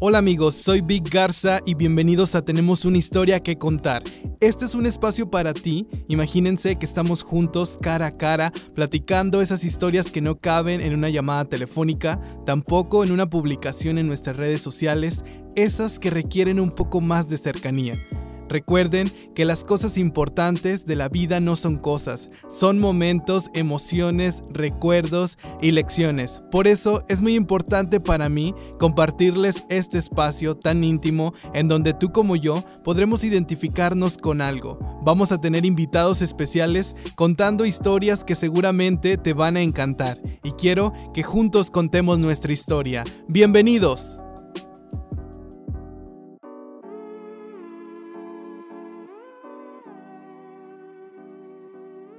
[0.00, 4.04] Hola amigos, soy Big Garza y bienvenidos a Tenemos una historia que contar.
[4.38, 5.88] Este es un espacio para ti.
[6.06, 11.08] Imagínense que estamos juntos cara a cara platicando esas historias que no caben en una
[11.08, 15.24] llamada telefónica, tampoco en una publicación en nuestras redes sociales,
[15.56, 17.94] esas que requieren un poco más de cercanía.
[18.48, 25.38] Recuerden que las cosas importantes de la vida no son cosas, son momentos, emociones, recuerdos
[25.60, 26.40] y lecciones.
[26.50, 32.10] Por eso es muy importante para mí compartirles este espacio tan íntimo en donde tú
[32.10, 34.78] como yo podremos identificarnos con algo.
[35.04, 40.92] Vamos a tener invitados especiales contando historias que seguramente te van a encantar y quiero
[41.12, 43.04] que juntos contemos nuestra historia.
[43.28, 44.17] Bienvenidos.